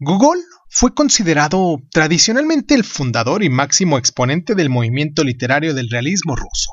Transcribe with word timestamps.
Gogol 0.00 0.38
fue 0.68 0.94
considerado 0.94 1.78
tradicionalmente 1.90 2.74
el 2.74 2.84
fundador 2.84 3.42
y 3.42 3.48
máximo 3.48 3.98
exponente 3.98 4.54
del 4.54 4.70
movimiento 4.70 5.24
literario 5.24 5.74
del 5.74 5.90
realismo 5.90 6.36
ruso, 6.36 6.70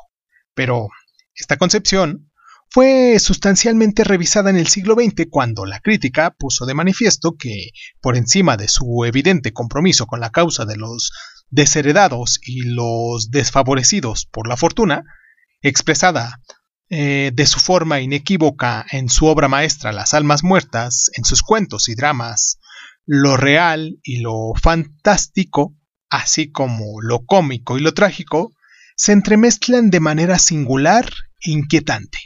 pero 0.53 0.89
esta 1.33 1.57
concepción 1.57 2.31
fue 2.69 3.17
sustancialmente 3.19 4.03
revisada 4.03 4.51
en 4.51 4.57
el 4.57 4.67
siglo 4.67 4.93
XX 4.93 5.25
cuando 5.29 5.65
la 5.65 5.79
crítica 5.79 6.35
puso 6.37 6.67
de 6.67 6.75
manifiesto 6.75 7.35
que, 7.35 7.69
por 7.99 8.15
encima 8.15 8.57
de 8.57 8.67
su 8.67 9.05
evidente 9.05 9.53
compromiso 9.53 10.05
con 10.05 10.19
la 10.19 10.29
causa 10.29 10.65
de 10.65 10.75
los 10.75 11.11
desheredados 11.49 12.39
y 12.43 12.61
los 12.61 13.31
desfavorecidos 13.31 14.27
por 14.31 14.47
la 14.47 14.57
fortuna, 14.57 15.03
expresada 15.61 16.41
eh, 16.89 17.31
de 17.33 17.47
su 17.47 17.59
forma 17.59 18.01
inequívoca 18.01 18.85
en 18.91 19.09
su 19.09 19.25
obra 19.25 19.47
maestra 19.47 19.91
Las 19.91 20.13
Almas 20.13 20.43
Muertas, 20.43 21.09
en 21.15 21.25
sus 21.25 21.41
cuentos 21.41 21.89
y 21.89 21.95
dramas, 21.95 22.59
lo 23.05 23.37
real 23.37 23.99
y 24.03 24.21
lo 24.21 24.53
fantástico, 24.61 25.75
así 26.09 26.51
como 26.51 27.01
lo 27.01 27.25
cómico 27.25 27.77
y 27.77 27.81
lo 27.81 27.93
trágico, 27.93 28.53
se 28.95 29.11
entremezclan 29.11 29.89
de 29.89 29.99
manera 29.99 30.39
singular 30.39 31.05
e 31.41 31.51
inquietante. 31.51 32.17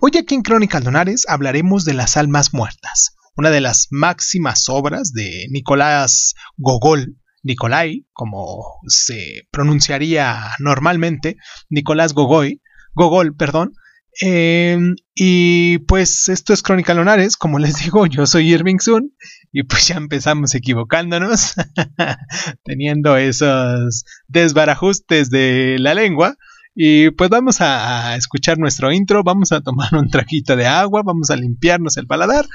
Hoy 0.00 0.12
aquí 0.18 0.34
en 0.34 0.42
Crónicas 0.42 0.82
Donares 0.82 1.26
hablaremos 1.28 1.84
de 1.84 1.94
Las 1.94 2.16
Almas 2.16 2.52
Muertas, 2.52 3.16
una 3.36 3.50
de 3.50 3.60
las 3.60 3.88
máximas 3.90 4.68
obras 4.68 5.12
de 5.12 5.46
Nicolás 5.50 6.34
Gogol, 6.56 7.16
Nicolai, 7.42 8.06
como 8.12 8.78
se 8.86 9.48
pronunciaría 9.50 10.52
normalmente, 10.58 11.36
Nicolás 11.70 12.12
Gogoy, 12.12 12.60
Gogol, 12.94 13.34
perdón, 13.34 13.72
em, 14.20 14.96
y 15.14 15.78
pues 15.78 16.28
esto 16.28 16.52
es 16.52 16.62
Crónica 16.62 16.94
Lonares, 16.94 17.36
como 17.36 17.58
les 17.58 17.76
digo, 17.84 18.06
yo 18.06 18.26
soy 18.26 18.52
Irving 18.52 18.78
Sun 18.78 19.14
y 19.52 19.64
pues 19.64 19.88
ya 19.88 19.96
empezamos 19.96 20.54
equivocándonos, 20.54 21.54
teniendo 22.64 23.16
esos 23.16 24.04
desbarajustes 24.28 25.30
de 25.30 25.76
la 25.78 25.94
lengua. 25.94 26.36
Y 26.74 27.10
pues 27.10 27.28
vamos 27.30 27.60
a 27.60 28.16
escuchar 28.16 28.58
nuestro 28.58 28.92
intro, 28.92 29.24
vamos 29.24 29.52
a 29.52 29.60
tomar 29.60 29.94
un 29.94 30.08
traquito 30.08 30.56
de 30.56 30.66
agua, 30.66 31.02
vamos 31.04 31.30
a 31.30 31.36
limpiarnos 31.36 31.96
el 31.96 32.06
paladar 32.06 32.46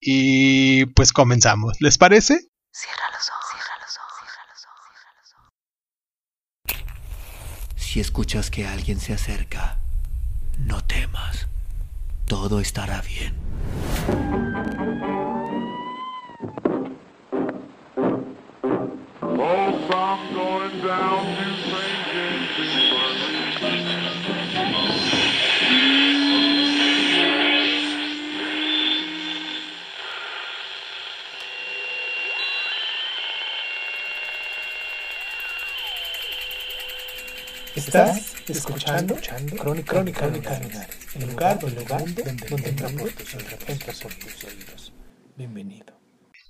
y 0.00 0.86
pues 0.86 1.12
comenzamos. 1.12 1.80
¿Les 1.80 1.96
parece? 1.96 2.40
Cierra 2.72 3.04
los 3.12 3.28
ojos, 3.30 3.46
cierra 3.52 3.76
los 3.80 3.96
ojos, 3.96 4.18
cierra 4.28 4.44
los 4.52 5.34
ojos. 6.74 7.82
Si 7.82 8.00
escuchas 8.00 8.50
que 8.50 8.66
alguien 8.66 8.98
se 8.98 9.12
acerca, 9.12 9.78
no 10.66 10.82
temas. 10.84 11.48
Todo 12.26 12.60
estará 12.60 13.02
bien. 13.02 13.34
Estás 38.60 38.76
escuchando, 38.76 39.16
Crónica, 39.56 39.90
Crónica, 39.90 40.60
el 41.14 41.30
lugar, 41.30 41.58
donde, 41.58 41.82
donde, 41.82 42.72
donde 42.72 43.10
tus 43.14 44.44
oídos. 44.44 44.92
Bienvenido. 45.34 45.98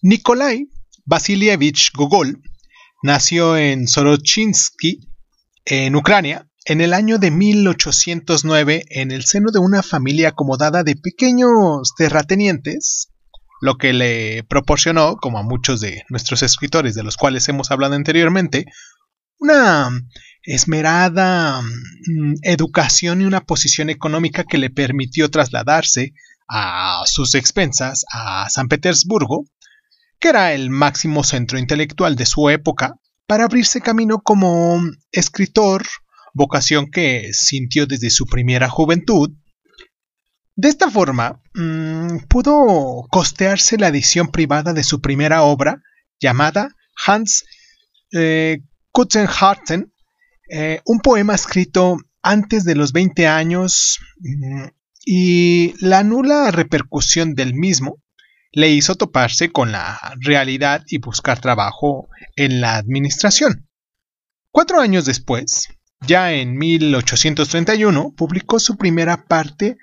Nikolai 0.02 0.68
Vasilievich 1.04 1.92
Gogol 1.94 2.42
nació 3.04 3.56
en 3.56 3.86
Sorochinsky, 3.86 5.08
en 5.64 5.94
Ucrania, 5.94 6.48
en 6.64 6.80
el 6.80 6.94
año 6.94 7.18
de 7.18 7.30
1809 7.30 8.86
en 8.90 9.12
el 9.12 9.24
seno 9.24 9.52
de 9.52 9.60
una 9.60 9.84
familia 9.84 10.30
acomodada 10.30 10.82
de 10.82 10.96
pequeños 10.96 11.94
terratenientes, 11.96 13.12
lo 13.60 13.76
que 13.78 13.92
le 13.92 14.42
proporcionó, 14.42 15.14
como 15.14 15.38
a 15.38 15.44
muchos 15.44 15.80
de 15.80 16.02
nuestros 16.08 16.42
escritores 16.42 16.96
de 16.96 17.04
los 17.04 17.16
cuales 17.16 17.48
hemos 17.48 17.70
hablado 17.70 17.94
anteriormente, 17.94 18.66
una 19.38 19.90
esmerada 20.54 21.62
mm, 21.62 22.34
educación 22.42 23.22
y 23.22 23.24
una 23.24 23.40
posición 23.40 23.88
económica 23.88 24.44
que 24.44 24.58
le 24.58 24.70
permitió 24.70 25.30
trasladarse 25.30 26.12
a 26.48 27.02
sus 27.06 27.36
expensas 27.36 28.04
a 28.12 28.48
San 28.50 28.68
Petersburgo, 28.68 29.44
que 30.18 30.30
era 30.30 30.52
el 30.52 30.70
máximo 30.70 31.22
centro 31.22 31.58
intelectual 31.58 32.16
de 32.16 32.26
su 32.26 32.50
época, 32.50 32.96
para 33.26 33.44
abrirse 33.44 33.80
camino 33.80 34.20
como 34.20 34.82
escritor, 35.12 35.86
vocación 36.34 36.90
que 36.90 37.30
sintió 37.32 37.86
desde 37.86 38.10
su 38.10 38.26
primera 38.26 38.68
juventud. 38.68 39.30
De 40.56 40.68
esta 40.68 40.90
forma, 40.90 41.40
mm, 41.54 42.26
pudo 42.28 43.06
costearse 43.08 43.78
la 43.78 43.88
edición 43.88 44.32
privada 44.32 44.72
de 44.72 44.82
su 44.82 45.00
primera 45.00 45.42
obra, 45.42 45.80
llamada 46.20 46.74
Hans 47.06 47.44
eh, 48.12 48.58
Kutzenharten, 48.90 49.92
eh, 50.50 50.80
un 50.84 50.98
poema 51.00 51.34
escrito 51.34 51.98
antes 52.22 52.64
de 52.64 52.74
los 52.74 52.92
20 52.92 53.26
años 53.26 54.00
mm, 54.18 54.64
y 55.06 55.74
la 55.84 56.02
nula 56.02 56.50
repercusión 56.50 57.34
del 57.34 57.54
mismo 57.54 58.02
le 58.52 58.70
hizo 58.70 58.96
toparse 58.96 59.52
con 59.52 59.72
la 59.72 59.98
realidad 60.20 60.82
y 60.88 60.98
buscar 60.98 61.40
trabajo 61.40 62.08
en 62.36 62.60
la 62.60 62.76
administración. 62.76 63.68
Cuatro 64.50 64.80
años 64.80 65.04
después, 65.04 65.68
ya 66.00 66.32
en 66.32 66.56
1831, 66.56 68.12
publicó 68.16 68.58
su 68.58 68.76
primera 68.76 69.24
parte 69.26 69.76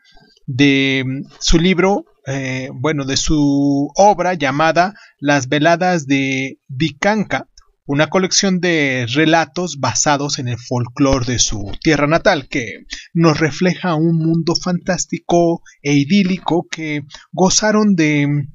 de 0.45 1.03
mm, 1.05 1.29
su 1.39 1.59
libro, 1.59 2.05
eh, 2.25 2.69
bueno, 2.73 3.05
de 3.05 3.15
su 3.15 3.89
obra 3.95 4.33
llamada 4.33 4.93
Las 5.19 5.47
veladas 5.47 6.07
de 6.07 6.59
Vicanca, 6.67 7.47
una 7.87 8.09
colección 8.09 8.59
de 8.59 9.07
relatos 9.13 9.79
basados 9.79 10.39
en 10.39 10.49
el 10.49 10.59
folclore 10.59 11.25
de 11.25 11.39
su 11.39 11.71
tierra 11.81 12.05
natal, 12.05 12.47
que 12.49 12.85
nos 13.13 13.39
refleja 13.39 13.95
un 13.95 14.17
mundo 14.17 14.55
fantástico 14.55 15.63
e 15.81 15.93
idílico 15.93 16.67
que 16.69 17.01
gozaron 17.31 17.95
de 17.95 18.47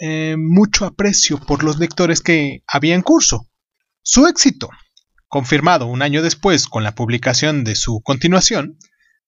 eh, 0.00 0.36
mucho 0.36 0.84
aprecio 0.84 1.38
por 1.38 1.62
los 1.62 1.78
lectores 1.78 2.20
que 2.20 2.64
había 2.66 2.96
en 2.96 3.02
curso. 3.02 3.48
Su 4.02 4.26
éxito, 4.26 4.68
confirmado 5.28 5.86
un 5.86 6.02
año 6.02 6.20
después 6.20 6.66
con 6.66 6.82
la 6.82 6.96
publicación 6.96 7.62
de 7.62 7.76
su 7.76 8.00
continuación, 8.02 8.78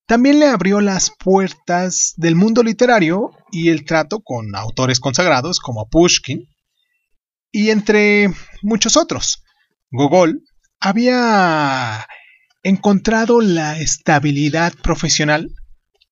también 0.07 0.41
le 0.41 0.49
abrió 0.49 0.81
las 0.81 1.11
puertas 1.11 2.13
del 2.17 2.35
mundo 2.35 2.65
literario 2.65 3.31
y 3.53 3.69
el 3.69 3.85
trato 3.85 4.19
con 4.21 4.55
autores 4.57 4.99
consagrados 4.99 5.61
como 5.61 5.89
Pushkin, 5.89 6.49
y 7.55 7.71
entre 7.71 8.35
muchos 8.63 8.97
otros. 8.97 9.45
Gogol 9.93 10.43
había 10.81 12.05
encontrado 12.65 13.41
la 13.41 13.79
estabilidad 13.79 14.75
profesional 14.83 15.55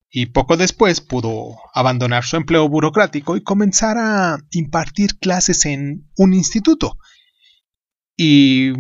y 0.08 0.26
poco 0.26 0.56
después 0.56 1.00
pudo 1.00 1.56
abandonar 1.74 2.24
su 2.24 2.36
empleo 2.36 2.68
burocrático 2.68 3.36
y 3.36 3.42
comenzar 3.42 3.98
a 3.98 4.38
impartir 4.52 5.18
clases 5.18 5.66
en 5.66 6.08
un 6.16 6.32
instituto 6.32 6.96
y 8.16 8.74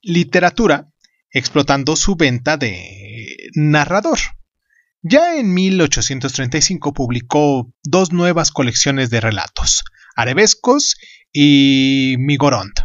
literatura 0.00 0.88
explotando 1.30 1.96
su 1.96 2.16
venta 2.16 2.56
de 2.56 3.50
narrador. 3.54 4.20
Ya 5.02 5.36
en 5.36 5.52
1835 5.52 6.94
publicó 6.94 7.70
dos 7.82 8.10
nuevas 8.10 8.52
colecciones 8.52 9.10
de 9.10 9.20
relatos, 9.20 9.84
Arabescos 10.16 10.96
y 11.38 12.16
Migoront, 12.18 12.80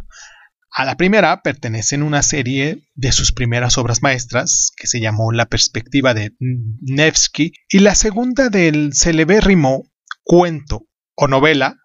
a 0.73 0.83
la 0.83 0.97
primera 0.97 1.41
pertenecen 1.41 2.03
una 2.03 2.21
serie 2.21 2.83
de 2.95 3.13
sus 3.13 3.31
primeras 3.31 3.77
obras 3.77 4.01
maestras, 4.03 4.73
que 4.75 4.87
se 4.87 4.99
llamó 4.99 5.31
La 5.31 5.45
perspectiva 5.45 6.13
de 6.13 6.33
Nevsky, 6.81 7.53
y 7.69 7.79
la 7.79 7.95
segunda 7.95 8.49
del 8.49 8.91
celebérrimo 8.93 9.83
cuento 10.21 10.85
o 11.15 11.29
novela, 11.29 11.77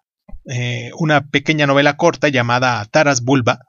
eh, 0.45 0.91
una 0.99 1.29
pequeña 1.29 1.67
novela 1.67 1.95
corta 1.95 2.27
llamada 2.27 2.83
Taras 2.91 3.23
Bulba, 3.23 3.59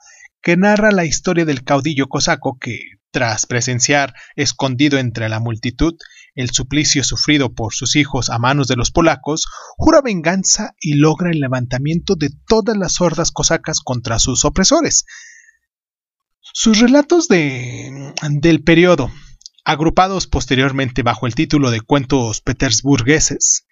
que 0.43 0.57
narra 0.57 0.91
la 0.91 1.05
historia 1.05 1.45
del 1.45 1.63
caudillo 1.63 2.09
cosaco 2.09 2.59
que, 2.61 2.81
tras 3.13 3.47
presenciar 3.47 4.13
escondido 4.35 4.99
entre 4.99 5.29
la 5.29 5.39
multitud 5.39 5.95
el 6.35 6.51
suplicio 6.51 7.05
sufrido 7.05 7.55
por 7.55 7.75
sus 7.75 7.97
hijos 7.97 8.31
a 8.31 8.39
manos 8.39 8.69
de 8.69 8.77
los 8.77 8.91
polacos, 8.91 9.47
jura 9.77 10.01
venganza 10.03 10.75
y 10.81 10.95
logra 10.95 11.31
el 11.31 11.41
levantamiento 11.41 12.15
de 12.15 12.31
todas 12.47 12.77
las 12.77 13.01
hordas 13.01 13.31
cosacas 13.31 13.81
contra 13.81 14.19
sus 14.19 14.45
opresores. 14.45 15.05
Sus 16.41 16.79
relatos 16.79 17.29
de, 17.29 18.15
del 18.31 18.63
periodo, 18.63 19.11
agrupados 19.65 20.27
posteriormente 20.27 21.03
bajo 21.03 21.27
el 21.27 21.35
título 21.35 21.71
de 21.71 21.81
Cuentos 21.81 22.41
Petersburgueses, 22.41 23.67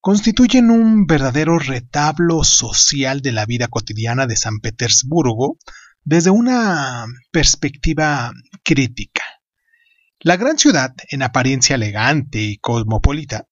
constituyen 0.00 0.70
un 0.70 1.06
verdadero 1.06 1.58
retablo 1.58 2.44
social 2.44 3.22
de 3.22 3.32
la 3.32 3.46
vida 3.46 3.68
cotidiana 3.68 4.26
de 4.26 4.36
San 4.36 4.60
Petersburgo 4.60 5.58
desde 6.04 6.30
una 6.30 7.06
perspectiva 7.32 8.32
crítica. 8.62 9.22
La 10.20 10.36
gran 10.36 10.58
ciudad, 10.58 10.94
en 11.10 11.22
apariencia 11.22 11.76
elegante 11.76 12.40
y 12.40 12.56
cosmopolita, 12.56 13.48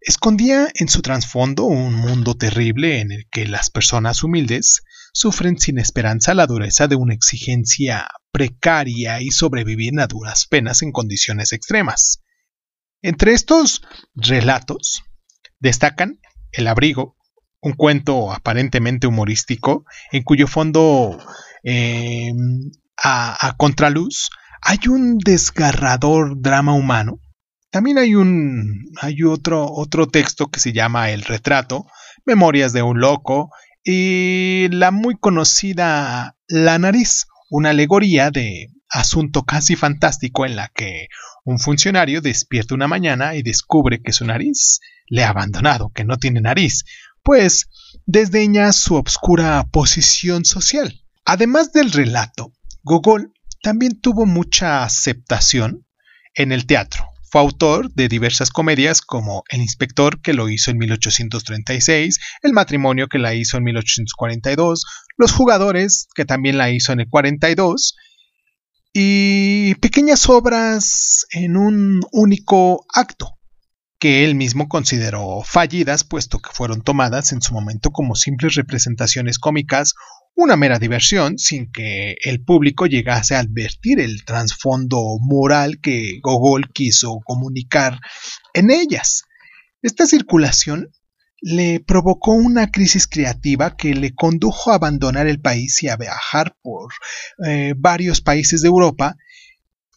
escondía 0.00 0.68
en 0.74 0.88
su 0.88 1.02
trasfondo 1.02 1.64
un 1.64 1.94
mundo 1.94 2.36
terrible 2.36 3.00
en 3.00 3.10
el 3.10 3.28
que 3.28 3.46
las 3.46 3.70
personas 3.70 4.22
humildes 4.22 4.82
sufren 5.12 5.58
sin 5.58 5.78
esperanza 5.78 6.32
la 6.34 6.46
dureza 6.46 6.86
de 6.86 6.94
una 6.94 7.14
exigencia 7.14 8.06
precaria 8.30 9.20
y 9.20 9.30
sobreviven 9.30 9.98
a 9.98 10.06
duras 10.06 10.46
penas 10.46 10.82
en 10.82 10.92
condiciones 10.92 11.52
extremas. 11.52 12.22
Entre 13.02 13.32
estos 13.32 13.82
relatos 14.14 15.02
destacan 15.58 16.20
El 16.52 16.68
abrigo, 16.68 17.16
un 17.60 17.72
cuento 17.72 18.32
aparentemente 18.32 19.08
humorístico 19.08 19.84
en 20.12 20.22
cuyo 20.22 20.46
fondo 20.46 21.18
a, 22.96 23.46
a 23.46 23.56
contraluz 23.56 24.30
hay 24.62 24.78
un 24.88 25.18
desgarrador 25.18 26.40
drama 26.40 26.72
humano. 26.74 27.20
También 27.70 27.98
hay 27.98 28.14
un 28.14 28.90
hay 29.00 29.22
otro 29.22 29.66
otro 29.66 30.08
texto 30.08 30.48
que 30.48 30.60
se 30.60 30.72
llama 30.72 31.10
El 31.10 31.22
retrato, 31.22 31.86
Memorias 32.26 32.72
de 32.72 32.82
un 32.82 33.00
loco 33.00 33.50
y 33.84 34.68
la 34.70 34.90
muy 34.90 35.16
conocida 35.18 36.36
La 36.48 36.78
nariz, 36.78 37.26
una 37.48 37.70
alegoría 37.70 38.30
de 38.30 38.68
asunto 38.90 39.44
casi 39.44 39.76
fantástico 39.76 40.44
en 40.44 40.56
la 40.56 40.68
que 40.68 41.06
un 41.44 41.58
funcionario 41.58 42.20
despierta 42.20 42.74
una 42.74 42.88
mañana 42.88 43.34
y 43.36 43.42
descubre 43.42 44.02
que 44.02 44.12
su 44.12 44.24
nariz 44.24 44.80
le 45.06 45.24
ha 45.24 45.30
abandonado, 45.30 45.90
que 45.94 46.04
no 46.04 46.18
tiene 46.18 46.40
nariz, 46.40 46.84
pues 47.22 47.68
desdeña 48.04 48.72
su 48.72 48.96
obscura 48.96 49.64
posición 49.70 50.44
social. 50.44 51.00
Además 51.24 51.72
del 51.72 51.92
relato, 51.92 52.52
Gogol 52.82 53.32
también 53.62 54.00
tuvo 54.00 54.26
mucha 54.26 54.82
aceptación 54.84 55.86
en 56.34 56.52
el 56.52 56.66
teatro. 56.66 57.06
Fue 57.30 57.40
autor 57.40 57.92
de 57.92 58.08
diversas 58.08 58.50
comedias 58.50 59.00
como 59.02 59.44
El 59.50 59.60
inspector, 59.60 60.20
que 60.20 60.32
lo 60.32 60.48
hizo 60.48 60.72
en 60.72 60.78
1836, 60.78 62.18
El 62.42 62.52
matrimonio, 62.52 63.06
que 63.06 63.18
la 63.18 63.34
hizo 63.34 63.56
en 63.56 63.64
1842, 63.64 64.84
Los 65.16 65.32
jugadores, 65.32 66.08
que 66.14 66.24
también 66.24 66.58
la 66.58 66.70
hizo 66.70 66.92
en 66.92 67.00
el 67.00 67.08
42, 67.08 67.94
y 68.92 69.76
pequeñas 69.76 70.28
obras 70.28 71.24
en 71.30 71.56
un 71.56 72.00
único 72.10 72.84
acto, 72.92 73.38
que 74.00 74.24
él 74.24 74.34
mismo 74.34 74.68
consideró 74.68 75.42
fallidas, 75.44 76.02
puesto 76.02 76.40
que 76.40 76.50
fueron 76.52 76.82
tomadas 76.82 77.32
en 77.32 77.42
su 77.42 77.54
momento 77.54 77.90
como 77.90 78.16
simples 78.16 78.56
representaciones 78.56 79.38
cómicas 79.38 79.94
una 80.34 80.56
mera 80.56 80.78
diversión 80.78 81.38
sin 81.38 81.70
que 81.70 82.16
el 82.22 82.42
público 82.42 82.86
llegase 82.86 83.34
a 83.34 83.40
advertir 83.40 84.00
el 84.00 84.24
trasfondo 84.24 85.18
moral 85.20 85.80
que 85.80 86.18
Gogol 86.22 86.70
quiso 86.72 87.20
comunicar 87.24 88.00
en 88.54 88.70
ellas. 88.70 89.24
Esta 89.82 90.06
circulación 90.06 90.90
le 91.42 91.80
provocó 91.80 92.32
una 92.32 92.70
crisis 92.70 93.06
creativa 93.06 93.76
que 93.76 93.94
le 93.94 94.14
condujo 94.14 94.70
a 94.70 94.74
abandonar 94.74 95.26
el 95.26 95.40
país 95.40 95.82
y 95.82 95.88
a 95.88 95.96
viajar 95.96 96.56
por 96.62 96.92
eh, 97.46 97.74
varios 97.76 98.20
países 98.20 98.62
de 98.62 98.68
Europa 98.68 99.16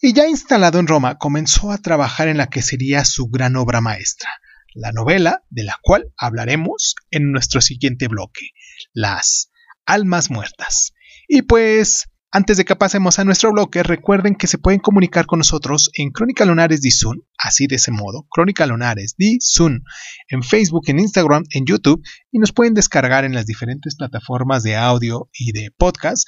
y 0.02 0.14
ya 0.14 0.28
instalado 0.28 0.80
en 0.80 0.88
Roma 0.88 1.18
comenzó 1.18 1.72
a 1.72 1.78
trabajar 1.78 2.28
en 2.28 2.38
la 2.38 2.48
que 2.48 2.62
sería 2.62 3.06
su 3.06 3.28
gran 3.28 3.56
obra 3.56 3.80
maestra, 3.80 4.30
la 4.74 4.92
novela 4.92 5.44
de 5.50 5.64
la 5.64 5.80
cual 5.82 6.12
hablaremos 6.18 6.96
en 7.12 7.32
nuestro 7.32 7.62
siguiente 7.62 8.10
bloque, 8.10 8.50
Las 8.94 9.50
almas 9.86 10.30
muertas. 10.30 10.94
Y 11.28 11.44
pues, 11.44 12.06
antes 12.32 12.58
de 12.58 12.66
que 12.66 12.76
pasemos 12.76 13.20
a 13.20 13.26
nuestro 13.26 13.52
bloque, 13.52 13.84
recuerden 13.84 14.36
que 14.36 14.48
se 14.48 14.58
pueden 14.58 14.80
comunicar 14.80 15.26
con 15.26 15.40
nosotros 15.40 15.90
en 15.94 16.12
Crónica 16.12 16.46
Lunares 16.46 16.82
Zoom, 17.00 17.20
así 17.38 17.68
de 17.68 17.76
ese 17.76 17.92
modo, 17.92 18.26
Crónica 18.30 18.66
Lunares 18.66 19.16
Zoom, 19.42 19.82
en 20.30 20.44
Facebook, 20.44 20.84
en 20.88 21.00
Instagram, 21.00 21.44
en 21.52 21.66
YouTube, 21.66 22.04
y 22.32 22.40
nos 22.40 22.52
pueden 22.52 22.74
descargar 22.74 23.24
en 23.24 23.34
las 23.34 23.46
diferentes 23.46 23.96
plataformas 23.96 24.64
de 24.64 24.76
audio 24.76 25.30
y 25.32 25.52
de 25.52 25.70
podcast 25.78 26.28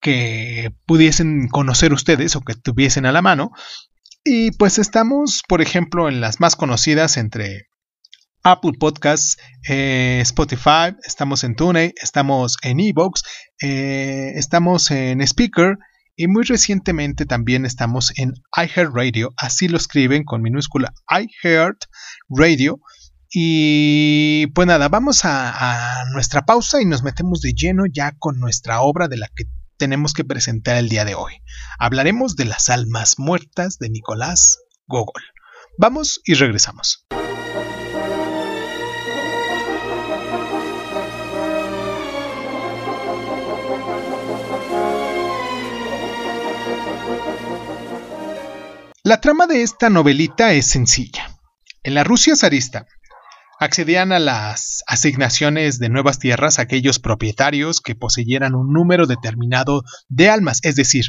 que 0.00 0.72
pudiesen 0.86 1.48
conocer 1.48 1.92
ustedes 1.92 2.36
o 2.36 2.40
que 2.40 2.54
tuviesen 2.54 3.06
a 3.06 3.12
la 3.12 3.22
mano. 3.22 3.52
Y 4.24 4.50
pues 4.52 4.78
estamos, 4.78 5.42
por 5.48 5.62
ejemplo, 5.62 6.08
en 6.08 6.20
las 6.20 6.40
más 6.40 6.56
conocidas 6.56 7.16
entre 7.16 7.68
Apple 8.46 8.74
Podcasts, 8.78 9.38
eh, 9.68 10.20
Spotify, 10.22 10.94
estamos 11.04 11.42
en 11.42 11.56
TuneIn, 11.56 11.92
estamos 12.00 12.56
en 12.62 12.78
Evox, 12.78 13.24
eh, 13.60 14.34
estamos 14.36 14.92
en 14.92 15.20
Speaker 15.20 15.78
y 16.14 16.28
muy 16.28 16.44
recientemente 16.44 17.26
también 17.26 17.66
estamos 17.66 18.16
en 18.16 18.34
iHeartRadio, 18.56 19.34
así 19.36 19.66
lo 19.66 19.76
escriben 19.76 20.22
con 20.22 20.42
minúscula 20.42 20.94
iHeartRadio. 21.10 22.80
Y 23.28 24.46
pues 24.54 24.68
nada, 24.68 24.88
vamos 24.88 25.24
a, 25.24 26.02
a 26.02 26.04
nuestra 26.12 26.46
pausa 26.46 26.80
y 26.80 26.84
nos 26.84 27.02
metemos 27.02 27.40
de 27.40 27.52
lleno 27.52 27.82
ya 27.92 28.12
con 28.16 28.38
nuestra 28.38 28.80
obra 28.80 29.08
de 29.08 29.16
la 29.16 29.26
que 29.34 29.46
tenemos 29.76 30.14
que 30.14 30.24
presentar 30.24 30.76
el 30.76 30.88
día 30.88 31.04
de 31.04 31.16
hoy. 31.16 31.32
Hablaremos 31.80 32.36
de 32.36 32.44
las 32.44 32.70
almas 32.70 33.18
muertas 33.18 33.78
de 33.78 33.90
Nicolás 33.90 34.60
Gogol. 34.86 35.22
Vamos 35.76 36.20
y 36.24 36.34
regresamos. 36.34 37.06
La 49.06 49.20
trama 49.20 49.46
de 49.46 49.62
esta 49.62 49.88
novelita 49.88 50.52
es 50.52 50.66
sencilla. 50.66 51.30
En 51.84 51.94
la 51.94 52.02
Rusia 52.02 52.34
zarista 52.34 52.88
accedían 53.60 54.10
a 54.10 54.18
las 54.18 54.82
asignaciones 54.88 55.78
de 55.78 55.88
nuevas 55.88 56.18
tierras 56.18 56.58
aquellos 56.58 56.98
propietarios 56.98 57.80
que 57.80 57.94
poseyeran 57.94 58.56
un 58.56 58.72
número 58.72 59.06
determinado 59.06 59.84
de 60.08 60.28
almas, 60.28 60.58
es 60.64 60.74
decir, 60.74 61.04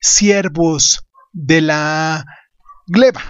siervos 0.00 1.04
de 1.34 1.60
la 1.60 2.24
gleba. 2.86 3.20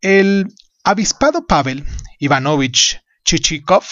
El 0.00 0.46
avispado 0.82 1.46
Pavel 1.46 1.84
Ivanovich 2.18 3.02
Chichikov, 3.26 3.84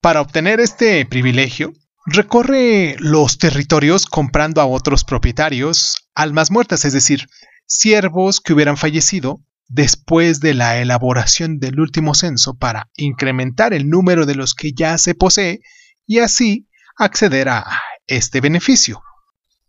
para 0.00 0.22
obtener 0.22 0.58
este 0.58 1.06
privilegio, 1.06 1.72
recorre 2.04 2.96
los 2.98 3.38
territorios 3.38 4.06
comprando 4.06 4.60
a 4.60 4.66
otros 4.66 5.04
propietarios 5.04 6.08
almas 6.16 6.50
muertas, 6.50 6.84
es 6.84 6.92
decir, 6.92 7.28
siervos 7.68 8.40
que 8.40 8.54
hubieran 8.54 8.76
fallecido 8.76 9.40
después 9.68 10.40
de 10.40 10.54
la 10.54 10.78
elaboración 10.78 11.60
del 11.60 11.78
último 11.78 12.14
censo 12.14 12.54
para 12.54 12.90
incrementar 12.96 13.74
el 13.74 13.88
número 13.88 14.26
de 14.26 14.34
los 14.34 14.54
que 14.54 14.72
ya 14.72 14.98
se 14.98 15.14
posee 15.14 15.60
y 16.06 16.18
así 16.18 16.66
acceder 16.96 17.50
a 17.50 17.64
este 18.06 18.40
beneficio. 18.40 19.02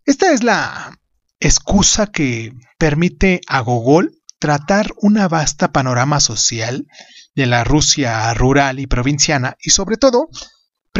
Esta 0.04 0.32
es 0.32 0.42
la 0.42 0.98
excusa 1.38 2.06
que 2.06 2.52
permite 2.78 3.42
a 3.46 3.60
Gogol 3.60 4.16
tratar 4.38 4.90
una 4.96 5.28
vasta 5.28 5.70
panorama 5.70 6.18
social 6.18 6.86
de 7.34 7.46
la 7.46 7.62
Rusia 7.62 8.32
rural 8.34 8.80
y 8.80 8.86
provinciana 8.86 9.56
y 9.60 9.70
sobre 9.70 9.98
todo 9.98 10.28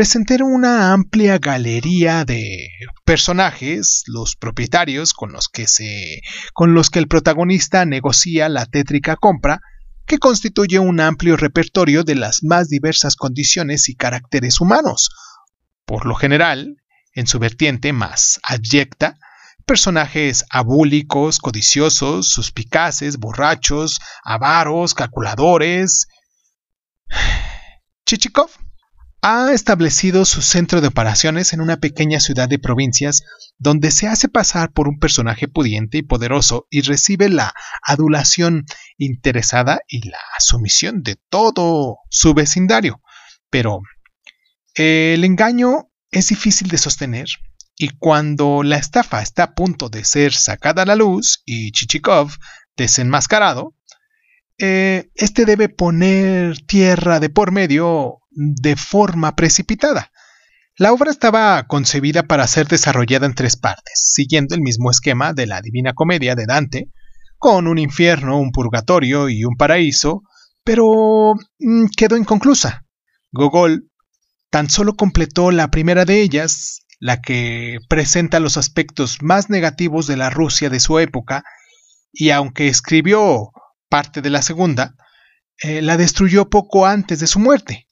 presentar 0.01 0.43
una 0.43 0.95
amplia 0.95 1.37
galería 1.37 2.25
de 2.25 2.71
personajes, 3.05 4.03
los 4.07 4.35
propietarios 4.35 5.13
con 5.13 5.31
los 5.31 5.51
que 5.51 5.69
se 5.69 6.23
con 6.55 6.73
los 6.73 6.89
que 6.89 7.01
el 7.01 7.07
protagonista 7.07 7.85
negocia 7.85 8.49
la 8.49 8.65
tétrica 8.65 9.17
compra, 9.17 9.61
que 10.07 10.17
constituye 10.17 10.79
un 10.79 11.01
amplio 11.01 11.37
repertorio 11.37 12.03
de 12.03 12.15
las 12.15 12.43
más 12.43 12.71
diversas 12.71 13.15
condiciones 13.15 13.91
y 13.91 13.95
caracteres 13.95 14.63
humanos. 14.63 15.11
Por 15.85 16.07
lo 16.07 16.15
general, 16.15 16.77
en 17.13 17.27
su 17.27 17.39
vertiente 17.39 17.93
más 17.93 18.41
abyecta, 18.43 19.19
personajes 19.67 20.47
abúlicos, 20.49 21.41
codiciosos, 21.41 22.27
suspicaces, 22.27 23.19
borrachos, 23.19 24.01
avaros, 24.25 24.95
calculadores. 24.95 26.09
Chichikov 28.07 28.49
ha 29.23 29.53
establecido 29.53 30.25
su 30.25 30.41
centro 30.41 30.81
de 30.81 30.89
operaciones 30.89 31.53
en 31.53 31.61
una 31.61 31.77
pequeña 31.79 32.21
ciudad 32.21 32.49
de 32.49 32.59
provincias 32.59 33.23
donde 33.59 33.91
se 33.91 34.09
hace 34.09 34.29
pasar 34.29 34.73
por 34.73 34.89
un 34.89 34.99
personaje 34.99 35.47
pudiente 35.47 35.99
y 35.99 36.03
poderoso 36.03 36.67
y 36.71 36.81
recibe 36.81 37.29
la 37.29 37.53
adulación 37.83 38.65
interesada 38.97 39.81
y 39.89 40.09
la 40.09 40.19
sumisión 40.39 41.03
de 41.03 41.17
todo 41.29 41.99
su 42.09 42.33
vecindario. 42.33 43.03
Pero 43.51 43.83
el 44.75 45.25
engaño 45.25 45.91
es 46.11 46.29
difícil 46.29 46.69
de 46.69 46.79
sostener 46.79 47.27
y 47.77 47.91
cuando 47.91 48.63
la 48.63 48.77
estafa 48.77 49.21
está 49.21 49.43
a 49.43 49.55
punto 49.55 49.91
de 49.91 50.05
ser 50.05 50.33
sacada 50.33 50.83
a 50.83 50.87
la 50.87 50.97
luz 50.97 51.43
y 51.45 51.73
Chichikov 51.73 52.31
desenmascarado, 52.77 53.75
eh, 54.59 55.11
este 55.15 55.45
debe 55.45 55.69
poner 55.69 56.61
tierra 56.67 57.21
de 57.21 57.31
por 57.31 57.53
medio 57.53 58.20
de 58.31 58.77
forma 58.77 59.35
precipitada. 59.37 60.11
La 60.77 60.93
obra 60.93 61.11
estaba 61.11 61.67
concebida 61.67 62.23
para 62.23 62.47
ser 62.47 62.69
desarrollada 62.69 63.27
en 63.27 63.35
tres 63.35 63.57
partes, 63.57 64.13
siguiendo 64.15 64.55
el 64.55 64.63
mismo 64.63 64.91
esquema 64.91 65.33
de 65.33 65.47
la 65.47 65.61
Divina 65.61 65.93
Comedia 65.93 66.35
de 66.35 66.47
Dante, 66.47 66.91
con 67.39 67.67
un 67.67 67.79
infierno, 67.79 68.39
un 68.39 68.53
purgatorio 68.53 69.29
y 69.29 69.45
un 69.45 69.57
paraíso, 69.57 70.23
pero 70.65 71.35
mm, 71.59 71.87
quedó 71.97 72.17
inconclusa. 72.17 72.87
Gogol 73.33 73.91
tan 74.51 74.71
solo 74.71 74.95
completó 74.95 75.51
la 75.51 75.71
primera 75.71 76.05
de 76.05 76.23
ellas, 76.23 76.81
la 76.99 77.21
que 77.21 77.79
presenta 77.89 78.41
los 78.41 78.57
aspectos 78.57 79.23
más 79.23 79.49
negativos 79.49 80.07
de 80.07 80.17
la 80.17 80.31
Rusia 80.31 80.71
de 80.71 80.81
su 80.81 80.99
época, 80.99 81.45
y 82.13 82.31
aunque 82.31 82.69
escribió 82.69 83.51
parte 83.89 84.23
de 84.23 84.31
la 84.31 84.43
segunda, 84.43 84.95
eh, 85.63 85.83
la 85.83 85.97
destruyó 85.97 86.49
poco 86.49 86.87
antes 86.87 87.21
de 87.21 87.27
su 87.27 87.39
muerte. 87.39 87.90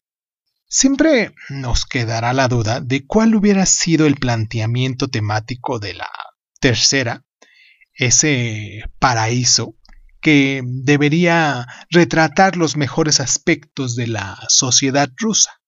Siempre 0.70 1.34
nos 1.48 1.86
quedará 1.86 2.34
la 2.34 2.46
duda 2.46 2.80
de 2.80 3.06
cuál 3.06 3.34
hubiera 3.34 3.64
sido 3.64 4.06
el 4.06 4.16
planteamiento 4.16 5.08
temático 5.08 5.78
de 5.78 5.94
la 5.94 6.10
tercera, 6.60 7.24
ese 7.94 8.82
paraíso 8.98 9.76
que 10.20 10.60
debería 10.64 11.66
retratar 11.88 12.56
los 12.56 12.76
mejores 12.76 13.18
aspectos 13.18 13.96
de 13.96 14.08
la 14.08 14.38
sociedad 14.48 15.08
rusa. 15.16 15.58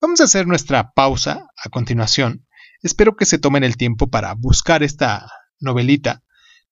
Vamos 0.00 0.20
a 0.20 0.24
hacer 0.24 0.48
nuestra 0.48 0.90
pausa 0.90 1.46
a 1.56 1.68
continuación. 1.68 2.48
Espero 2.82 3.14
que 3.16 3.26
se 3.26 3.38
tomen 3.38 3.62
el 3.62 3.76
tiempo 3.76 4.08
para 4.08 4.34
buscar 4.34 4.82
esta 4.82 5.30
novelita. 5.60 6.24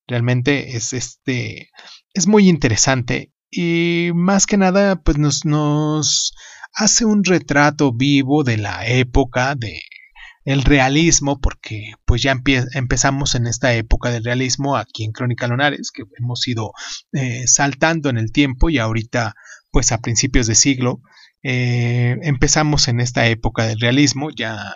Realmente 0.09 0.77
es 0.77 0.93
este 0.93 1.71
es 2.15 2.27
muy 2.27 2.49
interesante 2.49 3.33
y 3.49 4.11
más 4.13 4.47
que 4.47 4.57
nada 4.57 4.97
pues 4.97 5.19
nos, 5.19 5.45
nos 5.45 6.35
hace 6.75 7.05
un 7.05 7.25
retrato 7.25 7.93
vivo 7.93 8.45
de 8.45 8.57
la 8.57 8.87
época 8.87 9.55
de 9.55 9.81
el 10.45 10.65
realismo, 10.65 11.41
porque 11.41 11.95
pues 12.05 12.23
ya 12.23 12.35
empezamos 12.75 13.35
en 13.37 13.47
esta 13.47 13.75
época 13.75 14.11
del 14.11 14.25
realismo 14.25 14.77
aquí 14.77 15.05
en 15.05 15.13
Crónica 15.13 15.47
Lonares, 15.47 15.93
que 15.93 16.03
hemos 16.19 16.47
ido 16.49 16.73
eh, 17.13 17.47
saltando 17.47 18.11
en 18.11 18.19
el 18.19 18.33
tiempo 18.33 18.69
y 18.69 18.79
ahorita 18.79 19.35
pues 19.71 19.93
a 19.93 19.99
principios 19.99 20.49
de 20.49 20.55
siglo 20.55 21.01
eh, 21.43 22.19
empezamos 22.23 22.89
en 22.89 23.01
esta 23.01 23.27
época 23.27 23.67
del 23.67 23.81
realismo 23.81 24.31
ya 24.31 24.75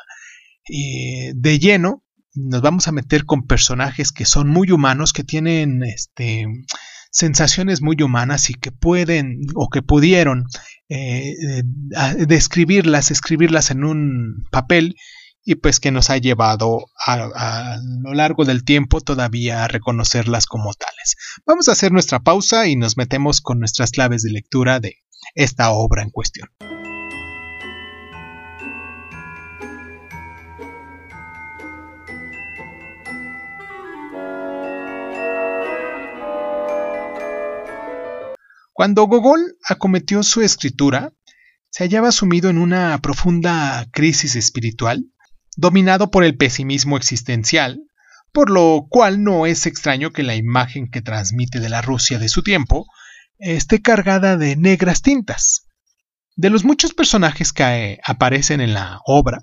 eh, 0.69 1.33
de 1.35 1.59
lleno. 1.59 2.03
Nos 2.35 2.61
vamos 2.61 2.87
a 2.87 2.93
meter 2.93 3.25
con 3.25 3.47
personajes 3.47 4.13
que 4.13 4.25
son 4.25 4.49
muy 4.49 4.71
humanos, 4.71 5.13
que 5.13 5.25
tienen 5.25 5.83
este, 5.83 6.47
sensaciones 7.11 7.83
muy 7.83 7.97
humanas 8.03 8.51
y 8.51 8.55
que 8.55 8.73
pueden 8.73 9.41
o 9.55 9.69
que 9.69 9.83
pudieron 9.83 10.45
describirlas, 10.89 13.11
escribirlas 13.11 13.71
en 13.71 13.85
un 13.85 14.47
papel 14.51 14.97
y 15.45 15.55
pues 15.55 15.79
que 15.79 15.93
nos 15.93 16.11
ha 16.11 16.19
llevado 16.19 16.87
a, 17.07 17.79
lo 18.03 18.15
largo 18.15 18.45
del 18.45 18.65
tiempo 18.65 19.01
todavía 19.01 19.65
a 19.65 19.69
reconocerlas 19.69 20.47
como 20.47 20.75
tales. 20.75 21.17
Vamos 21.47 21.69
a 21.69 21.73
hacer 21.73 21.93
nuestra 21.93 22.19
pausa 22.19 22.67
y 22.67 22.75
nos 22.75 22.97
metemos 22.97 23.41
con 23.41 23.61
nuestras 23.61 23.93
claves 23.93 24.23
de 24.23 24.33
lectura 24.33 24.81
de 24.81 24.97
esta 25.35 25.71
obra 25.71 26.03
en 26.03 26.11
cuestión. 26.11 26.49
Cuando 38.77 39.05
Gogol 39.05 39.57
acometió 39.67 40.23
su 40.23 40.43
escritura, 40.43 41.15
se 41.71 41.85
hallaba 41.85 42.13
sumido 42.13 42.51
en 42.51 42.59
una 42.59 43.01
profunda 43.01 43.87
crisis 43.91 44.37
espiritual 44.37 45.07
dominado 45.57 46.11
por 46.11 46.25
el 46.25 46.37
pesimismo 46.37 46.99
existencial, 46.99 47.81
por 48.33 48.51
lo 48.51 48.87
cual 48.91 49.25
no 49.25 49.47
es 49.47 49.65
extraño 49.65 50.11
que 50.11 50.23
la 50.23 50.35
imagen 50.35 50.91
que 50.91 51.01
transmite 51.01 51.59
de 51.59 51.71
la 51.71 51.81
Rusia 51.81 52.19
de 52.19 52.29
su 52.29 52.43
tiempo 52.43 52.85
esté 53.39 53.81
cargada 53.81 54.37
de 54.37 54.57
negras 54.57 55.01
tintas. 55.01 55.69
De 56.35 56.51
los 56.51 56.67
muchos 56.67 56.93
personajes 56.93 57.55
que 57.55 57.99
aparecen 58.05 58.61
en 58.61 58.75
la 58.75 59.01
obra, 59.07 59.39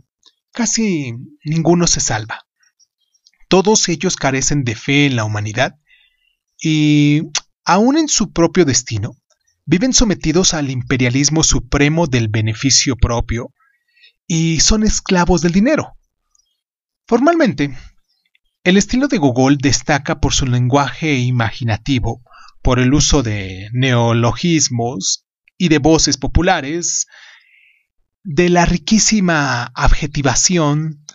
casi 0.52 1.16
ninguno 1.44 1.88
se 1.88 2.02
salva. 2.02 2.46
Todos 3.50 3.90
ellos 3.90 4.16
carecen 4.16 4.64
de 4.64 4.76
fe 4.76 5.08
en 5.08 5.16
la 5.16 5.24
humanidad 5.24 5.80
y, 6.62 7.24
aun 7.66 7.98
en 7.98 8.08
su 8.08 8.32
propio 8.32 8.64
destino, 8.64 9.18
viven 9.66 9.94
sometidos 9.94 10.54
al 10.54 10.70
imperialismo 10.70 11.44
supremo 11.44 12.08
del 12.08 12.28
beneficio 12.28 12.96
propio 12.96 13.54
y 14.28 14.60
son 14.60 14.84
esclavos 14.84 15.42
del 15.42 15.52
dinero. 15.52 15.98
Formalmente, 17.08 17.78
el 18.64 18.78
estilo 18.78 19.08
de 19.08 19.18
Gogol 19.18 19.58
destaca 19.58 20.20
por 20.20 20.34
su 20.34 20.46
lenguaje 20.46 21.16
imaginativo, 21.16 22.22
por 22.62 22.80
el 22.80 22.94
uso 22.94 23.24
de 23.24 23.70
neologismos 23.74 25.26
y 25.58 25.68
de 25.68 25.80
voces 25.80 26.18
populares, 26.18 27.08
de 28.24 28.50
la 28.50 28.66
riquísima 28.66 29.66
adjetivación, 29.76 31.06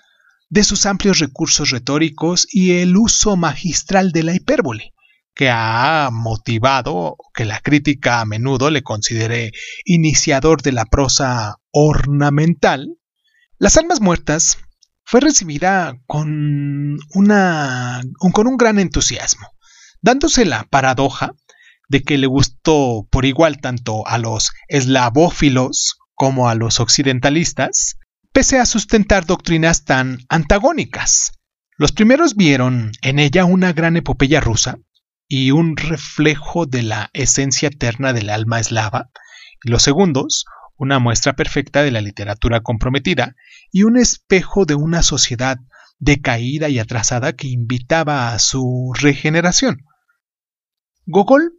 de 0.51 0.65
sus 0.65 0.87
amplios 0.87 1.19
recursos 1.19 1.71
retóricos 1.71 2.47
y 2.51 2.73
el 2.73 2.97
uso 2.97 3.37
magistral 3.37 4.13
de 4.13 4.23
la 4.23 4.35
hipérbole, 4.35 4.93
que 5.39 5.51
ha 5.51 6.11
motivado 6.13 7.17
que 7.33 7.45
la 7.45 7.61
crítica 7.61 8.21
a 8.21 8.25
menudo 8.25 8.71
le 8.71 8.83
considere 8.83 9.53
iniciador 9.85 10.63
de 10.63 10.73
la 10.73 10.85
prosa 10.85 11.59
ornamental. 11.71 12.97
Las 13.57 13.77
almas 13.77 14.01
muertas 14.01 14.59
fue 15.05 15.21
recibida 15.21 15.95
con, 16.09 16.99
una, 17.15 18.03
con 18.19 18.49
un 18.49 18.57
gran 18.57 18.81
entusiasmo, 18.81 19.47
dándose 20.03 20.45
la 20.45 20.65
paradoja 20.65 21.35
de 21.89 22.03
que 22.03 22.19
le 22.19 22.27
gustó 22.27 23.07
por 23.09 23.25
igual 23.25 23.61
tanto 23.61 24.09
a 24.09 24.19
los 24.19 24.51
eslavófilos 24.67 25.99
como 26.15 26.49
a 26.49 26.57
los 26.57 26.81
occidentalistas, 26.81 27.97
pese 28.33 28.59
a 28.59 28.67
sustentar 28.67 29.25
doctrinas 29.25 29.85
tan 29.85 30.19
antagónicas. 30.29 31.31
Los 31.77 31.93
primeros 31.93 32.35
vieron 32.35 32.91
en 33.03 33.21
ella 33.21 33.45
una 33.45 33.73
gran 33.73 33.97
epopeya 33.97 34.41
rusa 34.41 34.79
y 35.29 35.51
un 35.51 35.77
reflejo 35.77 36.67
de 36.67 36.83
la 36.83 37.11
esencia 37.13 37.69
eterna 37.69 38.13
del 38.13 38.31
alma 38.31 38.59
eslava, 38.59 39.11
y 39.63 39.71
los 39.71 39.83
segundos 39.83 40.47
una 40.79 41.01
muestra 41.01 41.35
perfecta 41.35 41.83
de 41.83 41.91
la 41.91 42.01
literatura 42.01 42.61
comprometida 42.61 43.35
y 43.71 43.83
un 43.83 43.99
espejo 43.99 44.65
de 44.65 44.75
una 44.75 45.03
sociedad 45.03 45.59
decaída 45.99 46.69
y 46.69 46.79
atrasada 46.79 47.35
que 47.35 47.49
invitaba 47.49 48.33
a 48.33 48.39
su 48.39 48.93
regeneración. 48.99 49.85
Gogol 51.05 51.55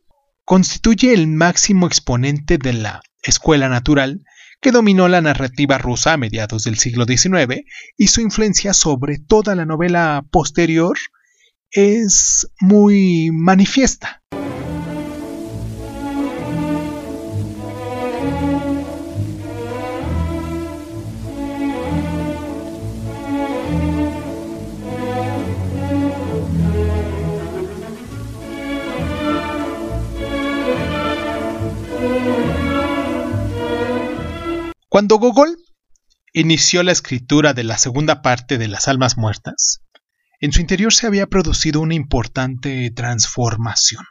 constituye 0.45 1.13
el 1.13 1.27
máximo 1.27 1.85
exponente 1.85 2.57
de 2.57 2.73
la 2.73 3.01
escuela 3.21 3.67
natural 3.67 4.23
que 4.61 4.71
dominó 4.71 5.07
la 5.07 5.21
narrativa 5.21 5.77
rusa 5.77 6.13
a 6.13 6.17
mediados 6.17 6.63
del 6.63 6.77
siglo 6.77 7.05
XIX 7.05 7.65
y 7.97 8.07
su 8.07 8.21
influencia 8.21 8.73
sobre 8.73 9.19
toda 9.19 9.55
la 9.55 9.65
novela 9.65 10.25
posterior 10.31 10.97
es 11.71 12.47
muy 12.59 13.31
manifiesta. 13.31 14.21
Cuando 34.89 35.17
Gogol 35.17 35.55
inició 36.33 36.81
la 36.83 36.91
escritura 36.91 37.53
de 37.53 37.63
la 37.63 37.77
segunda 37.77 38.21
parte 38.21 38.57
de 38.57 38.67
Las 38.67 38.87
Almas 38.87 39.17
Muertas, 39.17 39.81
en 40.39 40.51
su 40.51 40.61
interior 40.61 40.93
se 40.93 41.07
había 41.07 41.27
producido 41.27 41.81
una 41.81 41.95
importante 41.95 42.91
transformación. 42.91 44.03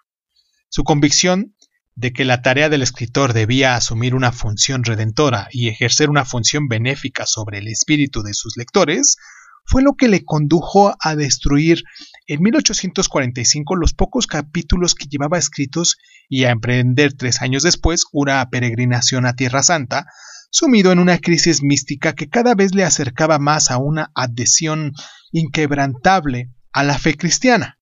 Su 0.69 0.85
convicción 0.85 1.55
de 1.95 2.13
que 2.13 2.25
la 2.25 2.43
tarea 2.43 2.69
del 2.69 2.83
escritor 2.83 3.33
debía 3.33 3.75
asumir 3.75 4.15
una 4.15 4.31
función 4.31 4.85
redentora 4.85 5.49
y 5.51 5.69
ejercer 5.69 6.11
una 6.11 6.25
función 6.25 6.69
benéfica 6.69 7.27
sobre 7.27 7.59
el 7.59 7.69
espíritu 7.69 8.23
de 8.23 8.35
sus 8.35 8.57
lectores 8.57 9.17
fue 9.65 9.83
lo 9.83 9.95
que 9.95 10.09
le 10.09 10.25
condujo 10.25 10.95
a 11.01 11.17
destruir 11.17 11.83
en 12.27 12.43
1845 12.43 13.77
los 13.77 13.95
pocos 13.95 14.27
capítulos 14.27 14.95
que 14.95 15.09
llevaba 15.09 15.39
escritos 15.39 15.99
y 16.29 16.45
a 16.45 16.51
emprender 16.51 17.15
tres 17.15 17.43
años 17.43 17.65
después 17.65 18.05
una 18.13 18.49
peregrinación 18.49 19.27
a 19.27 19.35
Tierra 19.35 19.63
Santa, 19.63 20.07
sumido 20.51 20.93
en 20.93 20.99
una 20.99 21.19
crisis 21.19 21.63
mística 21.63 22.15
que 22.15 22.29
cada 22.29 22.55
vez 22.55 22.75
le 22.75 22.85
acercaba 22.85 23.39
más 23.39 23.71
a 23.71 23.79
una 23.79 24.11
adhesión 24.15 24.93
inquebrantable 25.33 26.51
a 26.73 26.85
la 26.85 26.99
fe 26.99 27.17
cristiana. 27.17 27.79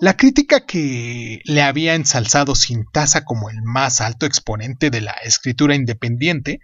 La 0.00 0.16
crítica 0.16 0.64
que 0.64 1.40
le 1.44 1.62
había 1.62 1.94
ensalzado 1.94 2.54
sin 2.54 2.84
tasa 2.90 3.24
como 3.24 3.50
el 3.50 3.62
más 3.62 4.00
alto 4.00 4.24
exponente 4.24 4.90
de 4.90 5.02
la 5.02 5.12
escritura 5.12 5.74
independiente, 5.74 6.60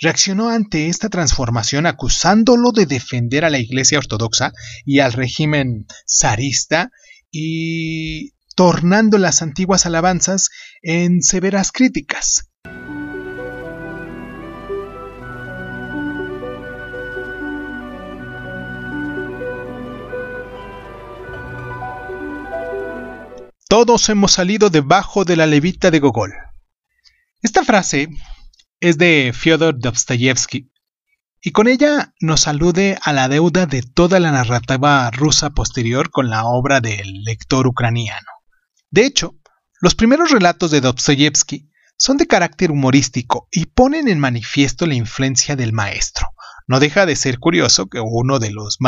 reaccionó 0.00 0.48
ante 0.48 0.88
esta 0.88 1.08
transformación 1.08 1.86
acusándolo 1.86 2.72
de 2.72 2.86
defender 2.86 3.44
a 3.44 3.50
la 3.50 3.58
Iglesia 3.58 3.98
Ortodoxa 3.98 4.52
y 4.84 4.98
al 4.98 5.12
régimen 5.12 5.86
zarista 6.08 6.90
y 7.30 8.32
tornando 8.56 9.18
las 9.18 9.42
antiguas 9.42 9.86
alabanzas 9.86 10.50
en 10.82 11.22
severas 11.22 11.72
críticas. 11.72 12.50
Todos 23.76 24.08
hemos 24.08 24.30
salido 24.30 24.70
debajo 24.70 25.24
de 25.24 25.34
la 25.34 25.48
levita 25.48 25.90
de 25.90 25.98
Gogol. 25.98 26.32
Esta 27.42 27.64
frase 27.64 28.08
es 28.78 28.98
de 28.98 29.32
Fyodor 29.34 29.80
Dostoyevsky 29.80 30.70
y 31.42 31.50
con 31.50 31.66
ella 31.66 32.14
nos 32.20 32.46
alude 32.46 32.96
a 33.02 33.12
la 33.12 33.28
deuda 33.28 33.66
de 33.66 33.82
toda 33.82 34.20
la 34.20 34.30
narrativa 34.30 35.10
rusa 35.10 35.50
posterior 35.50 36.10
con 36.10 36.30
la 36.30 36.44
obra 36.44 36.80
del 36.80 37.24
lector 37.24 37.66
ucraniano. 37.66 38.28
De 38.92 39.06
hecho, 39.06 39.34
los 39.80 39.96
primeros 39.96 40.30
relatos 40.30 40.70
de 40.70 40.80
Dostoyevsky 40.80 41.68
son 41.98 42.16
de 42.16 42.28
carácter 42.28 42.70
humorístico 42.70 43.48
y 43.50 43.66
ponen 43.66 44.06
en 44.06 44.20
manifiesto 44.20 44.86
la 44.86 44.94
influencia 44.94 45.56
del 45.56 45.72
maestro. 45.72 46.28
No 46.66 46.80
deja 46.80 47.04
de 47.04 47.16
ser 47.16 47.38
curioso 47.38 47.86
que 47.86 48.00
uno 48.00 48.38
de 48.38 48.50
los, 48.50 48.78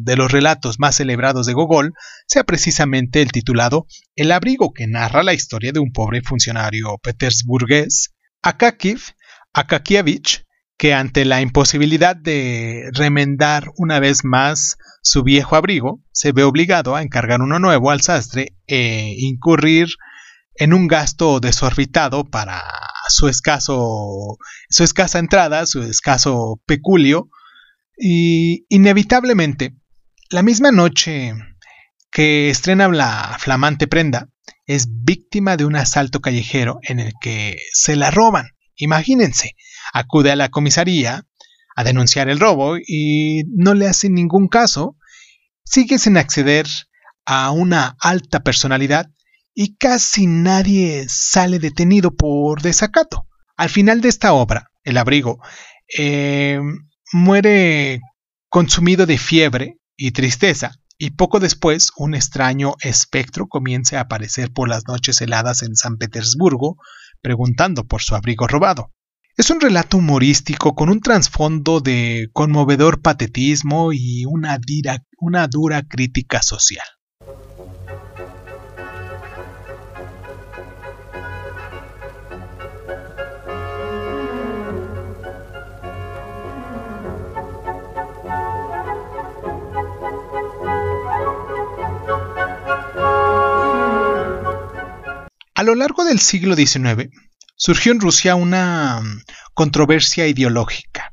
de 0.00 0.16
los 0.16 0.32
relatos 0.32 0.80
más 0.80 0.96
celebrados 0.96 1.46
de 1.46 1.52
Gogol 1.52 1.92
sea 2.26 2.44
precisamente 2.44 3.22
el 3.22 3.30
titulado 3.30 3.86
El 4.16 4.32
abrigo, 4.32 4.72
que 4.72 4.88
narra 4.88 5.22
la 5.22 5.34
historia 5.34 5.72
de 5.72 5.80
un 5.80 5.92
pobre 5.92 6.22
funcionario 6.22 6.98
petersburgués, 7.02 8.14
Akakiv 8.42 9.00
Akakievich, 9.52 10.44
que 10.76 10.94
ante 10.94 11.24
la 11.24 11.40
imposibilidad 11.40 12.16
de 12.16 12.88
remendar 12.92 13.66
una 13.76 14.00
vez 14.00 14.24
más 14.24 14.78
su 15.02 15.22
viejo 15.22 15.56
abrigo, 15.56 16.00
se 16.12 16.32
ve 16.32 16.42
obligado 16.42 16.96
a 16.96 17.02
encargar 17.02 17.42
uno 17.42 17.58
nuevo 17.58 17.90
al 17.90 18.00
sastre 18.00 18.56
e 18.66 19.14
incurrir 19.18 19.88
en 20.60 20.74
un 20.74 20.88
gasto 20.88 21.40
desorbitado 21.40 22.24
para 22.24 22.62
su 23.08 23.28
escaso 23.28 24.36
su 24.68 24.84
escasa 24.84 25.18
entrada, 25.18 25.64
su 25.66 25.82
escaso 25.82 26.60
peculio 26.66 27.30
y 27.98 28.66
inevitablemente 28.68 29.74
la 30.28 30.42
misma 30.42 30.70
noche 30.70 31.32
que 32.12 32.50
estrena 32.50 32.88
la 32.88 33.36
flamante 33.40 33.88
prenda 33.88 34.28
es 34.66 34.86
víctima 35.02 35.56
de 35.56 35.64
un 35.64 35.76
asalto 35.76 36.20
callejero 36.20 36.78
en 36.82 37.00
el 37.00 37.14
que 37.22 37.56
se 37.72 37.96
la 37.96 38.10
roban. 38.10 38.50
Imagínense, 38.76 39.56
acude 39.94 40.30
a 40.30 40.36
la 40.36 40.50
comisaría 40.50 41.24
a 41.74 41.84
denunciar 41.84 42.28
el 42.28 42.38
robo 42.38 42.76
y 42.76 43.44
no 43.48 43.72
le 43.72 43.88
hacen 43.88 44.14
ningún 44.14 44.48
caso, 44.48 44.96
sigue 45.64 45.98
sin 45.98 46.18
acceder 46.18 46.66
a 47.24 47.50
una 47.50 47.96
alta 47.98 48.40
personalidad 48.40 49.10
y 49.62 49.76
casi 49.76 50.26
nadie 50.26 51.04
sale 51.10 51.58
detenido 51.58 52.16
por 52.16 52.62
desacato. 52.62 53.26
Al 53.58 53.68
final 53.68 54.00
de 54.00 54.08
esta 54.08 54.32
obra, 54.32 54.70
El 54.84 54.96
abrigo, 54.96 55.38
eh, 55.98 56.58
muere 57.12 58.00
consumido 58.48 59.04
de 59.04 59.18
fiebre 59.18 59.76
y 59.98 60.12
tristeza, 60.12 60.76
y 60.96 61.10
poco 61.10 61.40
después 61.40 61.90
un 61.98 62.14
extraño 62.14 62.72
espectro 62.80 63.48
comienza 63.48 63.98
a 63.98 64.04
aparecer 64.04 64.50
por 64.50 64.66
las 64.70 64.88
noches 64.88 65.20
heladas 65.20 65.62
en 65.62 65.76
San 65.76 65.98
Petersburgo, 65.98 66.78
preguntando 67.20 67.84
por 67.84 68.00
su 68.00 68.14
abrigo 68.14 68.48
robado. 68.48 68.94
Es 69.36 69.50
un 69.50 69.60
relato 69.60 69.98
humorístico 69.98 70.74
con 70.74 70.88
un 70.88 71.00
trasfondo 71.00 71.80
de 71.80 72.30
conmovedor 72.32 73.02
patetismo 73.02 73.92
y 73.92 74.24
una, 74.24 74.58
una 75.18 75.48
dura 75.48 75.82
crítica 75.82 76.40
social. 76.40 76.86
A 95.60 95.62
lo 95.62 95.74
largo 95.74 96.04
del 96.04 96.20
siglo 96.20 96.56
XIX, 96.56 97.10
surgió 97.54 97.92
en 97.92 98.00
Rusia 98.00 98.34
una 98.34 98.98
mm, 99.02 99.24
controversia 99.52 100.26
ideológica 100.26 101.12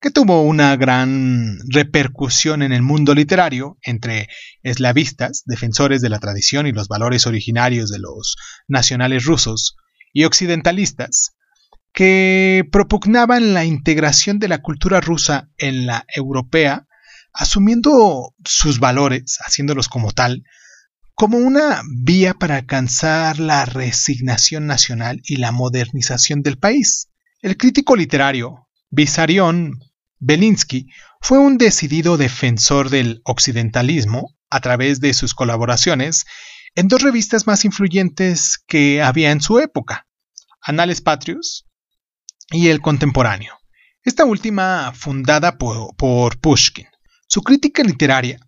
que 0.00 0.10
tuvo 0.10 0.40
una 0.40 0.74
gran 0.76 1.58
repercusión 1.68 2.62
en 2.62 2.72
el 2.72 2.80
mundo 2.80 3.14
literario 3.14 3.76
entre 3.82 4.30
eslavistas, 4.62 5.42
defensores 5.44 6.00
de 6.00 6.08
la 6.08 6.20
tradición 6.20 6.66
y 6.66 6.72
los 6.72 6.88
valores 6.88 7.26
originarios 7.26 7.90
de 7.90 7.98
los 7.98 8.36
nacionales 8.66 9.26
rusos, 9.26 9.76
y 10.14 10.24
occidentalistas, 10.24 11.36
que 11.92 12.66
propugnaban 12.72 13.52
la 13.52 13.66
integración 13.66 14.38
de 14.38 14.48
la 14.48 14.62
cultura 14.62 15.02
rusa 15.02 15.50
en 15.58 15.84
la 15.84 16.06
europea, 16.14 16.86
asumiendo 17.30 18.34
sus 18.42 18.80
valores, 18.80 19.36
haciéndolos 19.44 19.90
como 19.90 20.12
tal, 20.12 20.44
como 21.16 21.38
una 21.38 21.80
vía 21.88 22.34
para 22.34 22.56
alcanzar 22.56 23.38
la 23.38 23.64
resignación 23.64 24.66
nacional 24.66 25.22
y 25.24 25.36
la 25.36 25.50
modernización 25.50 26.42
del 26.42 26.58
país. 26.58 27.08
El 27.40 27.56
crítico 27.56 27.96
literario 27.96 28.68
Vissarion 28.90 29.80
Belinsky 30.18 30.88
fue 31.22 31.38
un 31.38 31.56
decidido 31.56 32.18
defensor 32.18 32.90
del 32.90 33.22
occidentalismo 33.24 34.36
a 34.50 34.60
través 34.60 35.00
de 35.00 35.14
sus 35.14 35.34
colaboraciones 35.34 36.26
en 36.74 36.88
dos 36.88 37.00
revistas 37.00 37.46
más 37.46 37.64
influyentes 37.64 38.58
que 38.66 39.00
había 39.02 39.30
en 39.30 39.40
su 39.40 39.58
época, 39.58 40.06
Anales 40.60 41.00
Patrios 41.00 41.66
y 42.50 42.68
El 42.68 42.82
Contemporáneo, 42.82 43.56
esta 44.02 44.26
última 44.26 44.92
fundada 44.94 45.56
por, 45.56 45.96
por 45.96 46.38
Pushkin. 46.40 46.86
Su 47.26 47.42
crítica 47.42 47.82
literaria 47.82 48.38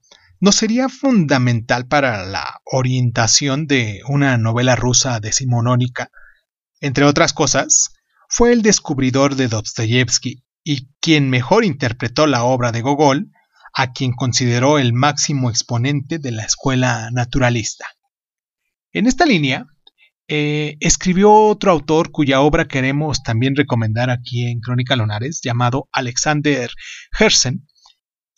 no 0.40 0.52
sería 0.52 0.88
fundamental 0.88 1.86
para 1.86 2.24
la 2.24 2.57
orientación 2.70 3.66
de 3.66 4.00
una 4.08 4.36
novela 4.38 4.76
rusa 4.76 5.20
decimonónica. 5.20 6.10
Entre 6.80 7.04
otras 7.04 7.32
cosas, 7.32 7.94
fue 8.28 8.52
el 8.52 8.62
descubridor 8.62 9.36
de 9.36 9.48
Dostoyevsky 9.48 10.44
y 10.62 10.88
quien 11.00 11.30
mejor 11.30 11.64
interpretó 11.64 12.26
la 12.26 12.44
obra 12.44 12.72
de 12.72 12.82
Gogol, 12.82 13.32
a 13.74 13.92
quien 13.92 14.12
consideró 14.12 14.78
el 14.78 14.92
máximo 14.92 15.50
exponente 15.50 16.18
de 16.18 16.32
la 16.32 16.44
escuela 16.44 17.10
naturalista. 17.10 17.86
En 18.92 19.06
esta 19.06 19.24
línea, 19.24 19.66
eh, 20.26 20.76
escribió 20.80 21.32
otro 21.32 21.72
autor 21.72 22.10
cuya 22.10 22.40
obra 22.40 22.68
queremos 22.68 23.22
también 23.22 23.56
recomendar 23.56 24.10
aquí 24.10 24.46
en 24.46 24.60
Crónica 24.60 24.94
Lonares, 24.94 25.40
llamado 25.42 25.88
Alexander 25.92 26.70
Herzen, 27.18 27.66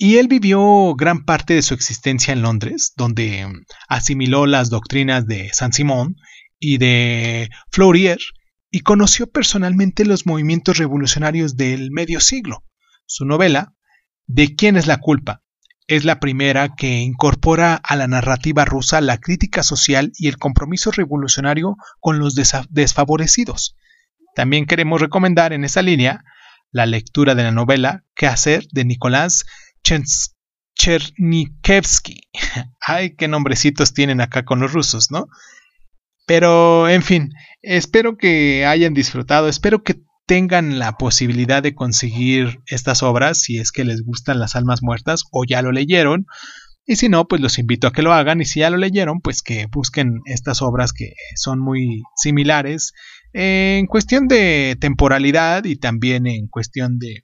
y 0.03 0.17
él 0.17 0.29
vivió 0.29 0.95
gran 0.95 1.27
parte 1.27 1.53
de 1.53 1.61
su 1.61 1.75
existencia 1.75 2.33
en 2.33 2.41
Londres, 2.41 2.95
donde 2.97 3.47
mm, 3.47 3.65
asimiló 3.87 4.47
las 4.47 4.71
doctrinas 4.71 5.27
de 5.27 5.51
Saint-Simon 5.53 6.17
y 6.59 6.79
de 6.79 7.51
Flourier 7.71 8.19
y 8.71 8.81
conoció 8.81 9.31
personalmente 9.31 10.07
los 10.07 10.25
movimientos 10.25 10.79
revolucionarios 10.79 11.59
del 11.59 11.91
medio 11.91 12.19
siglo. 12.21 12.65
Su 13.05 13.27
novela, 13.27 13.75
¿De 14.27 14.55
quién 14.55 14.77
es 14.77 14.87
la 14.87 14.99
culpa? 14.99 15.43
es 15.87 16.05
la 16.05 16.19
primera 16.19 16.77
que 16.77 17.01
incorpora 17.01 17.75
a 17.75 17.97
la 17.97 18.07
narrativa 18.07 18.65
rusa 18.65 19.01
la 19.03 19.19
crítica 19.19 19.63
social 19.63 20.13
y 20.17 20.29
el 20.29 20.39
compromiso 20.39 20.93
revolucionario 20.93 21.77
con 21.99 22.21
los 22.21 22.37
desfavorecidos. 22.71 23.77
También 24.35 24.65
queremos 24.67 25.01
recomendar 25.01 25.53
en 25.53 25.65
esa 25.65 25.83
línea 25.83 26.23
la 26.71 26.87
lectura 26.87 27.35
de 27.35 27.43
la 27.43 27.51
novela 27.51 28.05
¿Qué 28.15 28.29
hacer? 28.29 28.67
de 28.71 28.85
Nicolás 28.85 29.45
Chernikevsky. 30.75 32.29
Ay, 32.81 33.14
qué 33.16 33.29
nombrecitos 33.29 33.93
tienen 33.95 34.21
acá 34.21 34.45
con 34.45 34.61
los 34.61 34.73
rusos, 34.73 35.11
¿no? 35.11 35.29
Pero, 36.27 36.88
en 36.88 37.03
fin, 37.03 37.33
espero 37.61 38.16
que 38.16 38.64
hayan 38.64 38.95
disfrutado, 38.95 39.49
espero 39.49 39.83
que 39.83 40.01
tengan 40.27 40.79
la 40.79 40.93
posibilidad 40.93 41.61
de 41.61 41.75
conseguir 41.75 42.61
estas 42.66 43.03
obras 43.03 43.40
si 43.40 43.59
es 43.59 43.73
que 43.73 43.85
les 43.85 44.05
gustan 44.05 44.38
las 44.38 44.55
almas 44.55 44.81
muertas 44.81 45.25
o 45.33 45.45
ya 45.45 45.61
lo 45.61 45.73
leyeron. 45.73 46.27
Y 46.87 46.97
si 46.97 47.09
no, 47.09 47.27
pues 47.27 47.40
los 47.40 47.59
invito 47.59 47.88
a 47.88 47.93
que 47.93 48.03
lo 48.03 48.12
hagan. 48.12 48.40
Y 48.40 48.45
si 48.45 48.61
ya 48.61 48.71
lo 48.71 48.77
leyeron, 48.77 49.21
pues 49.21 49.43
que 49.43 49.66
busquen 49.73 50.21
estas 50.27 50.62
obras 50.62 50.93
que 50.93 51.14
son 51.35 51.59
muy 51.59 52.03
similares 52.16 52.93
en 53.33 53.87
cuestión 53.87 54.29
de 54.29 54.77
temporalidad 54.81 55.64
y 55.64 55.77
también 55.77 56.27
en 56.27 56.47
cuestión 56.47 56.99
de, 56.99 57.23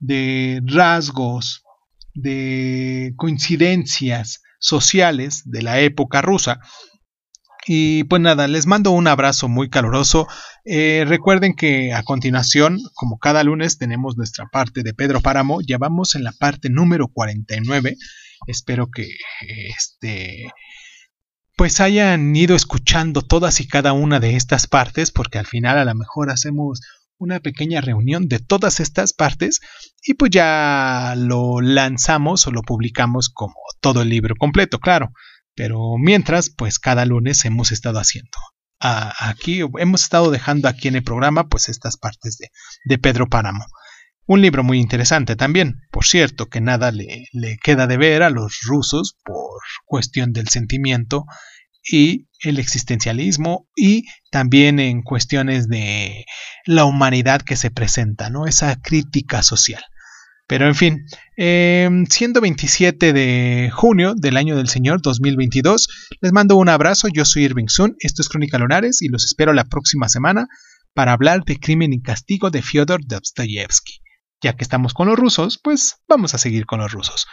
de 0.00 0.60
rasgos 0.64 1.62
de 2.20 3.12
coincidencias 3.16 4.42
sociales 4.58 5.42
de 5.44 5.62
la 5.62 5.80
época 5.80 6.20
rusa 6.20 6.60
Y 7.66 8.04
pues 8.04 8.22
nada, 8.22 8.48
les 8.48 8.66
mando 8.66 8.92
un 8.92 9.06
abrazo 9.06 9.48
muy 9.48 9.68
caluroso. 9.68 10.26
Eh, 10.64 11.04
recuerden 11.06 11.54
que 11.54 11.92
a 11.92 12.02
continuación, 12.02 12.78
como 12.94 13.18
cada 13.18 13.44
lunes, 13.44 13.76
tenemos 13.76 14.16
nuestra 14.16 14.46
parte 14.46 14.82
de 14.82 14.94
Pedro 14.94 15.20
Páramo. 15.20 15.60
Ya 15.60 15.76
vamos 15.78 16.14
en 16.14 16.24
la 16.24 16.32
parte 16.32 16.70
número 16.70 17.08
49. 17.08 17.96
Espero 18.46 18.90
que 18.90 19.08
este 19.76 20.46
pues 21.58 21.80
hayan 21.80 22.36
ido 22.36 22.54
escuchando 22.54 23.20
todas 23.20 23.60
y 23.60 23.66
cada 23.66 23.92
una 23.92 24.20
de 24.20 24.36
estas 24.36 24.68
partes, 24.68 25.10
porque 25.10 25.38
al 25.38 25.46
final 25.46 25.76
a 25.76 25.84
lo 25.84 25.94
mejor 25.96 26.30
hacemos 26.30 26.80
una 27.18 27.40
pequeña 27.40 27.80
reunión 27.80 28.28
de 28.28 28.38
todas 28.38 28.80
estas 28.80 29.12
partes 29.12 29.60
y 30.02 30.14
pues 30.14 30.30
ya 30.30 31.14
lo 31.16 31.60
lanzamos 31.60 32.46
o 32.46 32.50
lo 32.50 32.62
publicamos 32.62 33.28
como 33.28 33.54
todo 33.80 34.02
el 34.02 34.08
libro 34.08 34.34
completo, 34.36 34.78
claro. 34.78 35.12
Pero 35.54 35.96
mientras, 35.98 36.50
pues 36.50 36.78
cada 36.78 37.04
lunes 37.04 37.44
hemos 37.44 37.72
estado 37.72 37.98
haciendo. 37.98 38.38
aquí 38.80 39.60
hemos 39.78 40.02
estado 40.04 40.30
dejando 40.30 40.68
aquí 40.68 40.86
en 40.86 40.94
el 40.94 41.02
programa 41.02 41.48
pues 41.48 41.68
estas 41.68 41.96
partes 41.96 42.38
de, 42.38 42.48
de 42.84 42.98
Pedro 42.98 43.26
Páramo. 43.26 43.64
Un 44.24 44.42
libro 44.42 44.62
muy 44.62 44.78
interesante 44.78 45.36
también, 45.36 45.80
por 45.90 46.04
cierto, 46.04 46.46
que 46.46 46.60
nada 46.60 46.92
le, 46.92 47.24
le 47.32 47.56
queda 47.56 47.86
de 47.86 47.96
ver 47.96 48.22
a 48.22 48.30
los 48.30 48.60
rusos 48.62 49.16
por 49.24 49.58
cuestión 49.86 50.32
del 50.32 50.48
sentimiento 50.48 51.24
y 51.82 52.28
el 52.42 52.58
existencialismo 52.58 53.68
y 53.74 54.04
también 54.30 54.78
en 54.78 55.02
cuestiones 55.02 55.68
de 55.68 56.24
la 56.64 56.84
humanidad 56.84 57.42
que 57.42 57.56
se 57.56 57.70
presenta, 57.70 58.30
¿no? 58.30 58.46
Esa 58.46 58.80
crítica 58.80 59.42
social. 59.42 59.82
Pero 60.46 60.66
en 60.66 60.74
fin, 60.74 61.06
eh, 61.36 61.90
siendo 62.08 62.40
27 62.40 63.12
de 63.12 63.70
junio 63.70 64.14
del 64.14 64.38
año 64.38 64.56
del 64.56 64.68
Señor 64.68 65.02
2022, 65.02 65.88
les 66.22 66.32
mando 66.32 66.56
un 66.56 66.70
abrazo, 66.70 67.08
yo 67.08 67.26
soy 67.26 67.44
Irving 67.44 67.68
Sun, 67.68 67.96
esto 68.00 68.22
es 68.22 68.30
Crónica 68.30 68.56
Lunares 68.56 69.02
y 69.02 69.08
los 69.08 69.26
espero 69.26 69.52
la 69.52 69.64
próxima 69.64 70.08
semana 70.08 70.46
para 70.94 71.12
hablar 71.12 71.44
de 71.44 71.58
Crimen 71.58 71.92
y 71.92 72.00
Castigo 72.00 72.50
de 72.50 72.62
Fyodor 72.62 73.06
Dostoyevsky. 73.06 74.00
Ya 74.40 74.54
que 74.54 74.64
estamos 74.64 74.94
con 74.94 75.08
los 75.08 75.18
rusos, 75.18 75.60
pues 75.62 75.96
vamos 76.08 76.32
a 76.32 76.38
seguir 76.38 76.64
con 76.64 76.80
los 76.80 76.92
rusos. 76.92 77.26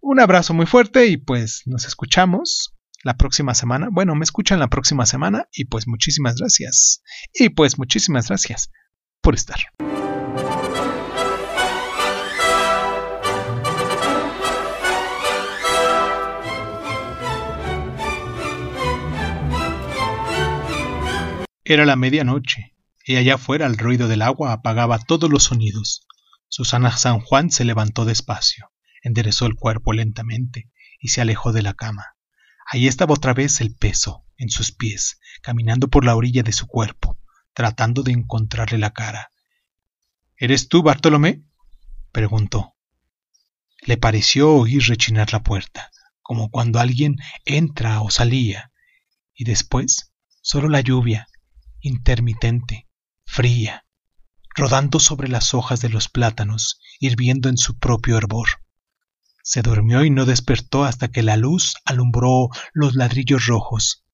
Un 0.00 0.20
abrazo 0.20 0.54
muy 0.54 0.66
fuerte 0.66 1.06
y 1.08 1.16
pues 1.16 1.62
nos 1.66 1.86
escuchamos 1.86 2.72
la 3.02 3.16
próxima 3.16 3.54
semana. 3.54 3.88
Bueno, 3.90 4.14
me 4.14 4.24
escuchan 4.24 4.58
la 4.58 4.68
próxima 4.68 5.06
semana 5.06 5.48
y 5.52 5.64
pues 5.64 5.86
muchísimas 5.86 6.36
gracias. 6.36 7.02
Y 7.32 7.50
pues 7.50 7.78
muchísimas 7.78 8.28
gracias 8.28 8.70
por 9.20 9.34
estar. 9.34 9.58
Era 21.64 21.86
la 21.86 21.94
medianoche, 21.94 22.74
y 23.04 23.14
allá 23.14 23.34
afuera 23.34 23.66
el 23.66 23.78
ruido 23.78 24.08
del 24.08 24.22
agua 24.22 24.52
apagaba 24.52 24.98
todos 24.98 25.30
los 25.30 25.44
sonidos. 25.44 26.04
Susana 26.48 26.90
San 26.96 27.20
Juan 27.20 27.52
se 27.52 27.64
levantó 27.64 28.04
despacio, 28.04 28.72
enderezó 29.04 29.46
el 29.46 29.54
cuerpo 29.54 29.92
lentamente 29.92 30.68
y 30.98 31.08
se 31.10 31.20
alejó 31.20 31.52
de 31.52 31.62
la 31.62 31.74
cama. 31.74 32.16
Allí 32.72 32.86
estaba 32.86 33.14
otra 33.14 33.34
vez 33.34 33.60
el 33.60 33.74
peso, 33.74 34.24
en 34.36 34.48
sus 34.48 34.70
pies, 34.70 35.18
caminando 35.42 35.88
por 35.88 36.04
la 36.04 36.14
orilla 36.14 36.44
de 36.44 36.52
su 36.52 36.68
cuerpo, 36.68 37.18
tratando 37.52 38.04
de 38.04 38.12
encontrarle 38.12 38.78
la 38.78 38.92
cara. 38.92 39.32
¿Eres 40.36 40.68
tú, 40.68 40.84
Bartolomé? 40.84 41.42
preguntó. 42.12 42.76
Le 43.80 43.96
pareció 43.96 44.54
oír 44.54 44.84
rechinar 44.86 45.32
la 45.32 45.42
puerta, 45.42 45.90
como 46.22 46.48
cuando 46.48 46.78
alguien 46.78 47.16
entra 47.44 48.02
o 48.02 48.10
salía, 48.10 48.70
y 49.34 49.44
después 49.44 50.12
solo 50.40 50.68
la 50.68 50.80
lluvia 50.80 51.26
intermitente, 51.80 52.88
fría, 53.24 53.84
rodando 54.54 55.00
sobre 55.00 55.28
las 55.28 55.54
hojas 55.54 55.80
de 55.80 55.88
los 55.88 56.08
plátanos, 56.08 56.78
hirviendo 57.00 57.48
en 57.48 57.56
su 57.56 57.80
propio 57.80 58.16
hervor. 58.16 58.59
Se 59.42 59.62
durmió 59.62 60.04
y 60.04 60.10
no 60.10 60.26
despertó 60.26 60.84
hasta 60.84 61.08
que 61.08 61.22
la 61.22 61.36
luz 61.36 61.74
alumbró 61.84 62.48
los 62.72 62.94
ladrillos 62.94 63.46
rojos, 63.46 64.04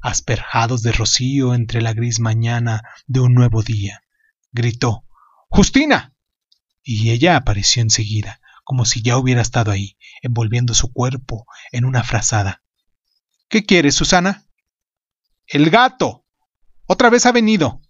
asperjados 0.00 0.82
de 0.82 0.92
rocío 0.92 1.54
entre 1.54 1.80
la 1.80 1.92
gris 1.92 2.20
mañana 2.20 2.82
de 3.06 3.20
un 3.20 3.34
nuevo 3.34 3.62
día. 3.62 4.02
Gritó 4.50 5.04
Justina. 5.48 6.14
Y 6.82 7.10
ella 7.10 7.36
apareció 7.36 7.82
enseguida, 7.82 8.40
como 8.64 8.86
si 8.86 9.02
ya 9.02 9.16
hubiera 9.18 9.40
estado 9.40 9.70
ahí, 9.70 9.96
envolviendo 10.22 10.74
su 10.74 10.92
cuerpo 10.92 11.46
en 11.70 11.84
una 11.84 12.02
frazada. 12.02 12.62
¿Qué 13.48 13.64
quieres, 13.64 13.94
Susana? 13.94 14.46
El 15.46 15.70
gato. 15.70 16.24
Otra 16.86 17.10
vez 17.10 17.26
ha 17.26 17.32
venido. 17.32 17.82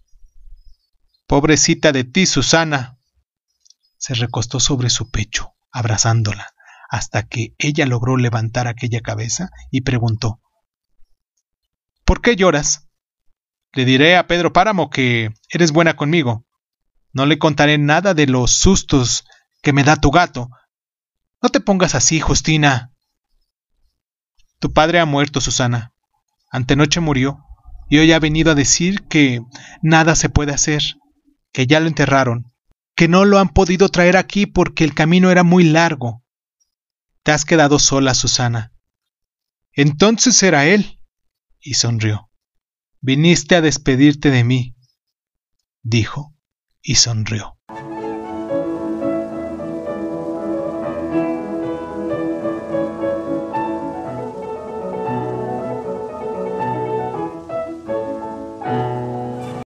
Pobrecita 1.25 1.91
de 1.91 2.03
ti, 2.03 2.25
Susana. 2.25 2.99
Se 3.97 4.13
recostó 4.13 4.59
sobre 4.59 4.89
su 4.89 5.09
pecho, 5.09 5.55
abrazándola, 5.71 6.52
hasta 6.93 7.23
que 7.23 7.55
ella 7.57 7.87
logró 7.87 8.17
levantar 8.17 8.67
aquella 8.67 9.01
cabeza 9.01 9.49
y 9.71 9.81
preguntó 9.81 10.39
¿Por 12.05 12.21
qué 12.21 12.35
lloras? 12.35 12.87
Le 13.71 13.83
diré 13.83 14.15
a 14.15 14.27
Pedro 14.27 14.53
Páramo 14.53 14.91
que 14.91 15.33
eres 15.49 15.71
buena 15.71 15.95
conmigo. 15.95 16.45
No 17.11 17.25
le 17.25 17.39
contaré 17.39 17.79
nada 17.79 18.13
de 18.13 18.27
los 18.27 18.51
sustos 18.51 19.25
que 19.63 19.73
me 19.73 19.83
da 19.83 19.95
tu 19.95 20.11
gato. 20.11 20.51
No 21.41 21.49
te 21.49 21.61
pongas 21.61 21.95
así, 21.95 22.19
Justina. 22.19 22.91
Tu 24.59 24.71
padre 24.71 24.99
ha 24.99 25.05
muerto, 25.05 25.41
Susana. 25.41 25.95
Antenoche 26.51 26.99
murió 26.99 27.39
y 27.89 27.97
hoy 27.97 28.11
ha 28.11 28.19
venido 28.19 28.51
a 28.51 28.55
decir 28.55 29.07
que 29.07 29.41
nada 29.81 30.13
se 30.13 30.29
puede 30.29 30.53
hacer, 30.53 30.83
que 31.51 31.65
ya 31.65 31.79
lo 31.79 31.87
enterraron, 31.87 32.53
que 32.95 33.07
no 33.07 33.25
lo 33.25 33.39
han 33.39 33.49
podido 33.49 33.89
traer 33.89 34.15
aquí 34.15 34.45
porque 34.45 34.83
el 34.83 34.93
camino 34.93 35.31
era 35.31 35.41
muy 35.41 35.63
largo. 35.63 36.22
Te 37.23 37.31
has 37.31 37.45
quedado 37.45 37.79
sola, 37.79 38.13
Susana. 38.13 38.73
Entonces 39.71 40.43
era 40.43 40.65
él. 40.65 40.99
Y 41.59 41.75
sonrió. 41.75 42.29
Viniste 42.99 43.55
a 43.55 43.61
despedirte 43.61 44.29
de 44.29 44.43
mí, 44.43 44.75
dijo, 45.81 46.35
y 46.81 46.95
sonrió. 46.95 47.57